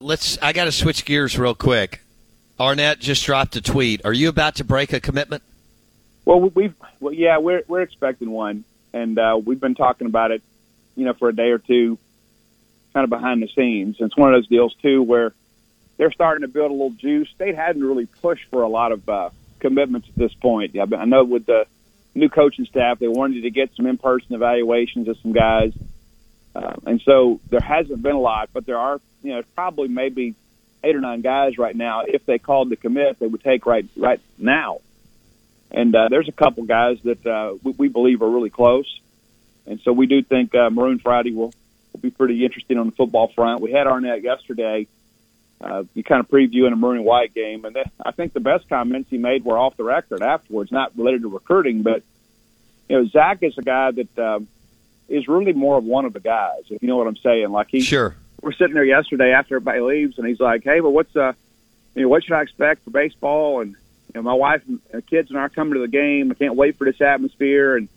[0.00, 0.38] Let's.
[0.38, 2.02] I got to switch gears real quick.
[2.60, 4.04] Arnett just dropped a tweet.
[4.04, 5.42] Are you about to break a commitment?
[6.24, 10.40] Well, we've well, yeah, we're we're expecting one, and uh, we've been talking about it,
[10.94, 11.98] you know, for a day or two,
[12.94, 13.96] kind of behind the scenes.
[13.98, 15.32] It's one of those deals too where
[15.96, 17.28] they're starting to build a little juice.
[17.36, 20.76] They hadn't really pushed for a lot of uh, commitments at this point.
[20.76, 21.66] Yeah, I know with the
[22.14, 25.72] new coaching staff, they wanted to get some in-person evaluations of some guys,
[26.54, 30.34] uh, and so there hasn't been a lot, but there are, you know, probably maybe
[30.84, 32.02] eight or nine guys right now.
[32.06, 34.80] If they called to commit, they would take right right now.
[35.70, 39.00] And uh, there's a couple guys that uh, we, we believe are really close,
[39.66, 41.52] and so we do think uh, Maroon Friday will
[41.92, 43.60] will be pretty interesting on the football front.
[43.60, 44.86] We had Arnett yesterday
[45.60, 48.68] uh, you kind of previewing a Maroon White game, and then I think the best
[48.68, 52.02] comments he made were off the record afterwards, not related to recruiting, but
[52.88, 54.48] you know Zach is a guy that um,
[55.08, 57.50] is really more of one of the guys, if you know what I'm saying.
[57.50, 58.14] Like he, sure,
[58.48, 61.34] we're sitting there yesterday after everybody leaves, and he's like, "Hey, but what's uh,
[61.94, 65.02] you know, what should I expect for baseball?" And you know, my wife and the
[65.02, 66.30] kids and I are coming to the game.
[66.30, 67.90] I can't wait for this atmosphere, and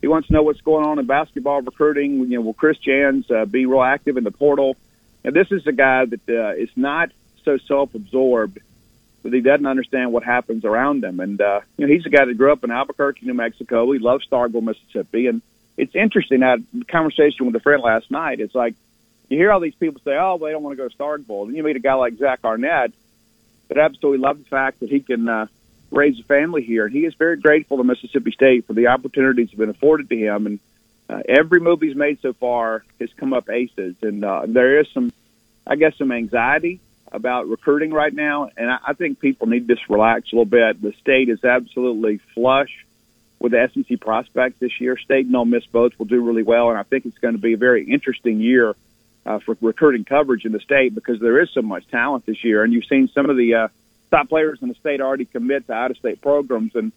[0.00, 2.18] he wants to know what's going on in basketball recruiting.
[2.18, 4.76] You know, will Chris Jans uh, be real active in the portal?
[5.22, 7.12] And this is a guy that uh, is not
[7.44, 8.58] so self-absorbed
[9.22, 11.20] that he doesn't understand what happens around him.
[11.20, 13.92] And uh, you know, he's a guy that grew up in Albuquerque, New Mexico.
[13.92, 15.42] He loves Starkville, Mississippi, and
[15.76, 16.42] it's interesting.
[16.42, 18.40] I had a conversation with a friend last night.
[18.40, 18.74] It's like
[19.32, 21.56] you hear all these people say, "Oh, they don't want to go to Starkville," and
[21.56, 22.92] you meet a guy like Zach Arnett
[23.68, 25.46] that absolutely loves the fact that he can uh,
[25.90, 29.46] raise a family here, and he is very grateful to Mississippi State for the opportunities
[29.46, 30.46] that have been afforded to him.
[30.46, 30.60] And
[31.08, 34.88] uh, every move he's made so far has come up aces, and uh, there is
[34.92, 35.12] some,
[35.66, 36.80] I guess, some anxiety
[37.10, 40.44] about recruiting right now, and I, I think people need to just relax a little
[40.46, 40.80] bit.
[40.80, 42.84] The state is absolutely flush
[43.38, 44.96] with the SEC prospects this year.
[44.96, 47.40] State and Ole Miss both will do really well, and I think it's going to
[47.40, 48.74] be a very interesting year
[49.24, 52.64] uh, for recruiting coverage in the state because there is so much talent this year,
[52.64, 53.68] and you've seen some of the uh,
[54.10, 56.92] top players in the state already commit to out-of-state programs, and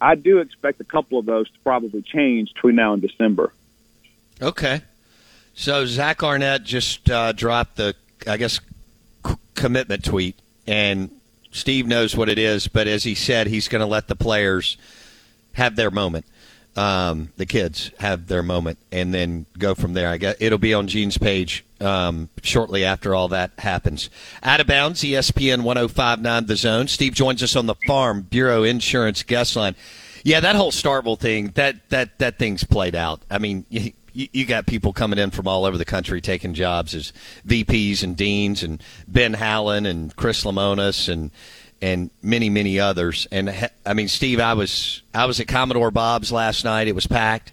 [0.00, 3.52] I do expect a couple of those to probably change between now and December.
[4.40, 4.82] Okay.
[5.54, 7.94] So Zach Arnett just uh, dropped the,
[8.26, 8.60] I guess,
[9.26, 11.10] c- commitment tweet, and
[11.50, 12.66] Steve knows what it is.
[12.66, 14.76] But as he said, he's going to let the players
[15.52, 16.24] have their moment.
[16.76, 20.08] Um, the kids have their moment, and then go from there.
[20.08, 24.10] I guess it'll be on Gene's page um, shortly after all that happens.
[24.42, 26.88] Out of bounds, ESPN 105.9 The Zone.
[26.88, 29.74] Steve joins us on the Farm Bureau Insurance guest line.
[30.22, 33.22] Yeah, that whole Starkville thing, that that that thing's played out.
[33.30, 36.94] I mean, you, you got people coming in from all over the country taking jobs
[36.94, 37.12] as
[37.46, 41.30] VPs and deans, and Ben Hallen and Chris Lamonas and
[41.80, 43.26] and many many others.
[43.30, 46.88] And I mean, Steve, I was I was at Commodore Bob's last night.
[46.88, 47.52] It was packed.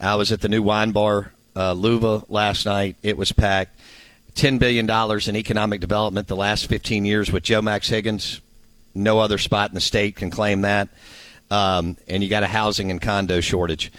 [0.00, 2.96] I was at the new wine bar uh, Luva last night.
[3.02, 3.78] It was packed.
[4.34, 4.88] $10 billion
[5.28, 8.40] in economic development the last 15 years with Joe Max Higgins.
[8.94, 10.88] No other spot in the state can claim that.
[11.50, 13.92] Um, and you got a housing and condo shortage.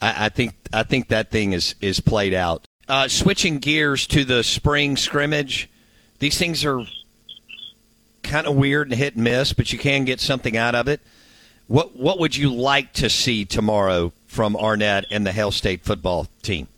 [0.00, 2.66] I, I, think I think that thing is, is played out.
[2.88, 5.68] Uh, switching gears to the spring scrimmage,
[6.18, 6.84] these things are
[8.22, 11.00] kind of weird and hit and miss, but you can get something out of it.
[11.66, 16.26] What what would you like to see tomorrow from Arnett and the Hail State football
[16.42, 16.68] team?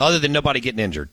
[0.00, 1.10] Other than nobody getting injured.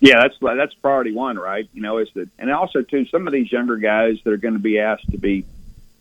[0.00, 1.68] Yeah, that's that's priority one, right?
[1.72, 4.54] You know, is that, and also too, some of these younger guys that are going
[4.54, 5.46] to be asked to be,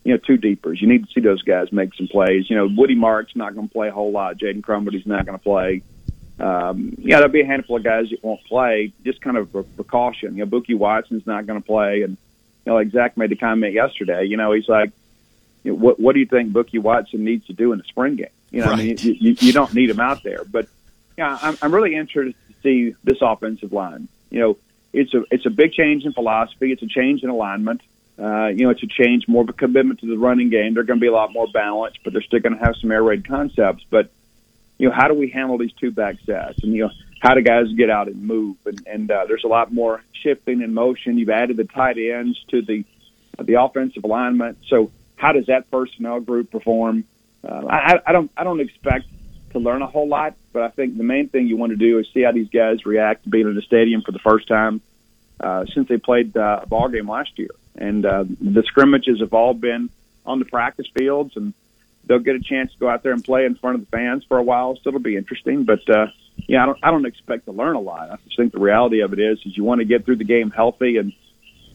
[0.04, 0.82] you know, two deepers.
[0.82, 2.50] You need to see those guys make some plays.
[2.50, 4.38] You know, Woody Mark's not going to play a whole lot.
[4.38, 5.82] Jaden Crumedy's not going to play.
[6.38, 8.92] Um, yeah, there'll be a handful of guys that won't play.
[9.06, 10.34] Just kind of a precaution.
[10.34, 12.18] You know, Bookie Watson's not going to play, and
[12.66, 14.26] you know, like Zach made the comment yesterday.
[14.26, 14.92] You know, he's like,
[15.64, 18.18] you know, what what do you think Bookie Watson needs to do in the spring
[18.18, 18.28] game?
[18.52, 18.80] You know, right.
[18.80, 20.68] I mean, you, you, you don't need him out there, but
[21.18, 24.08] yeah, I'm, I'm really interested to see this offensive line.
[24.30, 24.58] You know,
[24.94, 26.72] it's a it's a big change in philosophy.
[26.72, 27.82] It's a change in alignment.
[28.18, 30.74] Uh, you know, it's a change, more of a commitment to the running game.
[30.74, 32.92] They're going to be a lot more balanced, but they're still going to have some
[32.92, 33.86] air raid concepts.
[33.90, 34.10] But
[34.78, 36.64] you know, how do we handle these two back sets?
[36.64, 38.58] And you know, how do guys get out and move?
[38.66, 41.18] And, and uh, there's a lot more shifting and motion.
[41.18, 42.86] You've added the tight ends to the
[43.42, 44.60] the offensive alignment.
[44.70, 47.06] So how does that personnel group perform?
[47.44, 49.06] Uh, I, I don't I don't expect
[49.56, 51.98] to learn a whole lot, but I think the main thing you want to do
[52.00, 54.82] is see how these guys react to being in the stadium for the first time
[55.40, 57.52] uh, since they played uh, a ball game last year.
[57.78, 59.90] And uh, the scrimmages have all been
[60.26, 61.54] on the practice fields, and
[62.06, 64.26] they'll get a chance to go out there and play in front of the fans
[64.26, 64.76] for a while.
[64.76, 65.64] So it'll be interesting.
[65.64, 66.08] But uh,
[66.48, 68.12] yeah, I don't I don't expect to learn a lot.
[68.12, 70.26] I just think the reality of it is is you want to get through the
[70.26, 71.14] game healthy and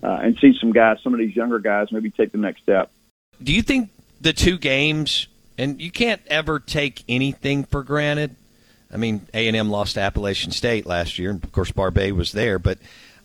[0.02, 2.90] uh, and see some guys, some of these younger guys, maybe take the next step.
[3.42, 3.90] Do you think
[4.20, 8.36] the two games and you can't ever take anything for granted.
[8.92, 12.12] I mean, A and M lost to Appalachian State last year, and of course Barbay
[12.12, 12.58] was there.
[12.58, 12.78] But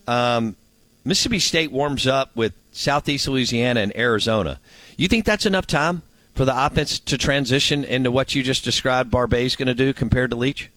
[0.07, 0.55] um,
[1.03, 4.59] Mississippi State warms up with Southeast Louisiana and Arizona.
[4.97, 6.01] You think that's enough time
[6.35, 10.31] for the offense to transition into what you just described Barbay's going to do compared
[10.31, 10.69] to Leach?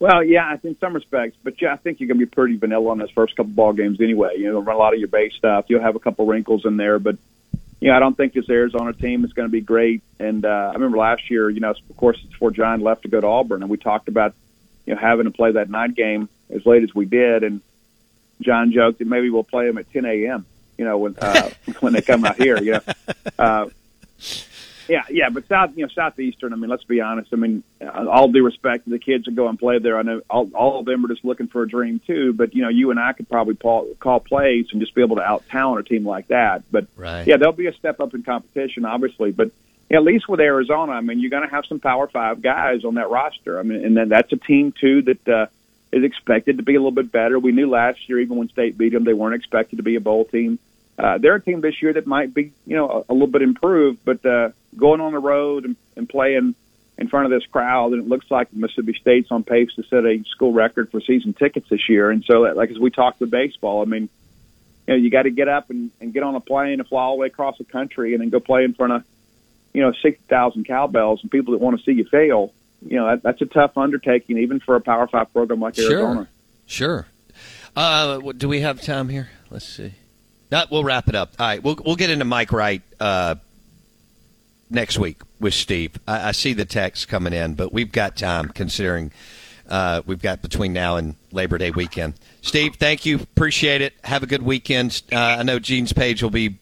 [0.00, 2.90] Well, yeah, in some respects, but yeah, I think you're going to be pretty vanilla
[2.90, 4.34] on those first couple ball games anyway.
[4.36, 5.66] You know, run a lot of your base stuff.
[5.68, 7.16] You'll have a couple wrinkles in there, but
[7.84, 10.02] you know, I don't think this Arizona team is going to be great.
[10.18, 13.08] And uh, I remember last year, you know, of course, it's before John left to
[13.08, 14.34] go to Auburn, and we talked about
[14.86, 17.60] you know having to play that night game as late as we did, and
[18.40, 20.46] John joked that maybe we'll play them at 10 a.m.
[20.78, 21.50] You know, when uh,
[21.80, 22.80] when they come out here, you know.
[23.38, 23.66] Uh,
[24.88, 26.52] yeah, yeah, but south, you know, southeastern.
[26.52, 27.32] I mean, let's be honest.
[27.32, 30.02] I mean, uh, all due respect to the kids that go and play there, I
[30.02, 32.32] know all, all of them are just looking for a dream too.
[32.32, 35.16] But you know, you and I could probably call, call plays and just be able
[35.16, 36.62] to out talent a team like that.
[36.70, 37.26] But right.
[37.26, 39.32] yeah, there'll be a step up in competition, obviously.
[39.32, 39.50] But
[39.90, 42.94] at least with Arizona, I mean, you're going to have some Power Five guys on
[42.94, 43.58] that roster.
[43.58, 45.46] I mean, and then that's a team too that uh,
[45.92, 47.38] is expected to be a little bit better.
[47.38, 50.00] We knew last year, even when State beat them, they weren't expected to be a
[50.00, 50.58] bowl team.
[50.58, 50.58] Uh,
[50.96, 53.98] they're a team this year that might be, you know, a, a little bit improved,
[54.04, 56.54] but uh, going on the road and, and playing
[56.96, 60.04] in front of this crowd, and it looks like Mississippi State's on pace to set
[60.04, 62.10] a school record for season tickets this year.
[62.10, 64.08] And so, like as we talked with baseball, I mean,
[64.86, 67.02] you know, you got to get up and, and get on a plane and fly
[67.02, 69.04] all the way across the country and then go play in front of,
[69.72, 72.52] you know, sixty thousand cowbells and people that want to see you fail.
[72.86, 76.28] You know, that, that's a tough undertaking, even for a Power Five program like Arizona.
[76.66, 77.06] Sure.
[77.74, 79.30] Uh, do we have time here?
[79.50, 79.94] Let's see.
[80.54, 81.32] Not, we'll wrap it up.
[81.40, 83.34] All right, we'll we'll get into Mike Wright uh,
[84.70, 85.98] next week with Steve.
[86.06, 89.10] I, I, see the text coming in, but we've got time considering
[89.68, 92.14] uh, we've got between now and Labor Day weekend.
[92.40, 93.16] Steve, thank you.
[93.16, 93.94] Appreciate it.
[94.04, 95.02] Have a good weekend.
[95.10, 96.56] Uh, I know Gene's page will be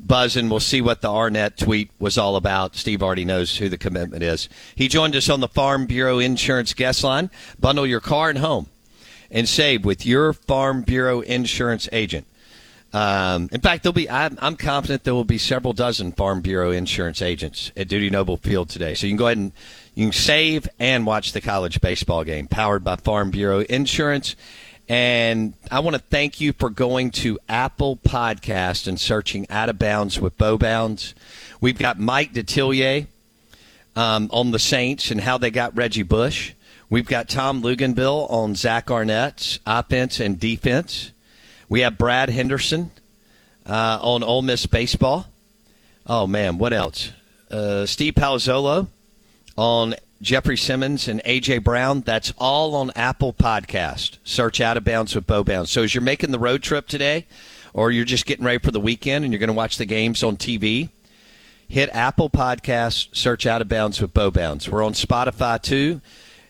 [0.00, 0.48] buzzing.
[0.48, 2.74] We'll see what the Arnett tweet was all about.
[2.74, 4.48] Steve already knows who the commitment is.
[4.74, 7.30] He joined us on the Farm Bureau Insurance guest line.
[7.60, 8.66] Bundle your car and home
[9.30, 12.26] and save with your Farm Bureau Insurance agent.
[12.92, 14.10] Um, in fact, there'll be.
[14.10, 18.36] I'm, I'm, confident there will be several dozen Farm Bureau insurance agents at Dudy Noble
[18.36, 18.94] Field today.
[18.94, 19.52] So you can go ahead and
[19.94, 24.34] you can save and watch the college baseball game, powered by Farm Bureau Insurance.
[24.88, 29.78] And I want to thank you for going to Apple Podcast and searching Out of
[29.78, 31.14] Bounds with Bo Bounds.
[31.60, 33.06] We've got Mike Detillier
[33.94, 36.54] um, on the Saints and how they got Reggie Bush.
[36.88, 41.12] We've got Tom Luginbill on Zach Arnett's offense and defense.
[41.70, 42.90] We have Brad Henderson
[43.64, 45.28] uh, on Ole Miss baseball.
[46.04, 47.12] Oh man, what else?
[47.48, 48.88] Uh, Steve Palazzolo
[49.56, 52.00] on Jeffrey Simmons and AJ Brown.
[52.00, 54.18] That's all on Apple Podcast.
[54.24, 55.70] Search Out of Bounds with Bo Bounds.
[55.70, 57.26] So as you're making the road trip today,
[57.72, 60.24] or you're just getting ready for the weekend and you're going to watch the games
[60.24, 60.88] on TV,
[61.68, 63.14] hit Apple Podcast.
[63.14, 64.68] Search Out of Bounds with Bo Bounds.
[64.68, 66.00] We're on Spotify too,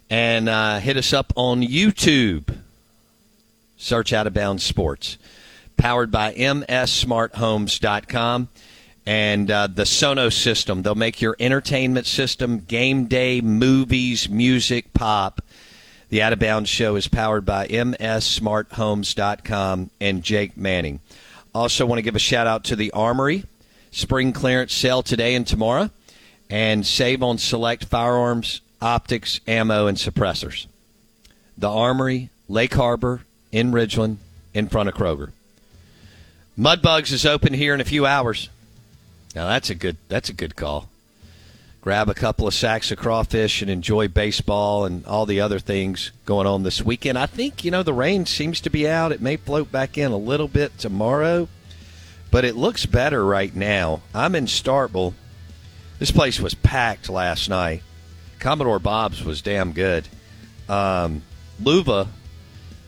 [0.08, 2.56] and uh, hit us up on YouTube.
[3.80, 5.16] Search Out of Bounds Sports.
[5.76, 8.48] Powered by mssmarthomes.com
[9.06, 10.82] and uh, the Sonos system.
[10.82, 15.40] They'll make your entertainment system, game day, movies, music, pop.
[16.10, 21.00] The Out of Bounds show is powered by mssmarthomes.com and Jake Manning.
[21.54, 23.44] Also, want to give a shout out to the Armory.
[23.90, 25.88] Spring clearance sale today and tomorrow.
[26.50, 30.66] And save on select firearms, optics, ammo, and suppressors.
[31.56, 33.22] The Armory, Lake Harbor,
[33.52, 34.16] in Ridgeland
[34.54, 35.30] in front of Kroger.
[36.58, 38.48] Mudbugs is open here in a few hours.
[39.34, 40.88] Now that's a good that's a good call.
[41.80, 46.10] Grab a couple of sacks of crawfish and enjoy baseball and all the other things
[46.26, 47.16] going on this weekend.
[47.16, 49.12] I think you know the rain seems to be out.
[49.12, 51.48] It may float back in a little bit tomorrow,
[52.30, 54.02] but it looks better right now.
[54.14, 55.14] I'm in Starkville.
[55.98, 57.82] This place was packed last night.
[58.38, 60.08] Commodore Bob's was damn good.
[60.68, 61.22] Um,
[61.62, 62.08] Luva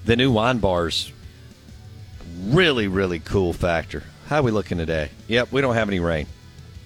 [0.05, 1.13] the new wine bars,
[2.45, 4.03] really, really cool factor.
[4.27, 5.11] How are we looking today?
[5.29, 6.27] Yep, we don't have any rain.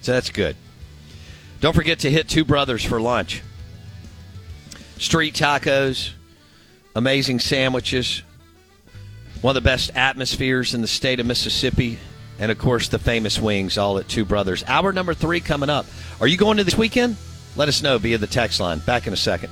[0.03, 0.57] So that's good.
[1.61, 3.43] Don't forget to hit Two Brothers for lunch.
[4.99, 6.11] Street tacos,
[6.95, 8.23] amazing sandwiches,
[9.43, 11.99] one of the best atmospheres in the state of Mississippi,
[12.39, 14.65] and of course the famous wings, all at Two Brothers.
[14.67, 15.87] Hour number three coming up.
[16.21, 17.17] Are you going to this weekend?
[17.57, 18.81] Let us know via the text line.
[18.81, 19.51] Back in a second.